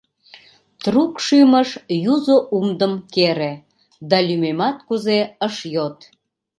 Трук 0.83 1.13
шӱмыш 1.25 1.69
юзо 2.13 2.37
умдым 2.57 2.93
кере, 3.13 3.53
Да, 4.09 4.17
лӱмемат 4.27 4.77
кузе, 4.87 5.19
ыш 5.47 5.55
йод… 5.73 5.97